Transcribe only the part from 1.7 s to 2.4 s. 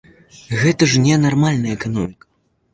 эканоміка!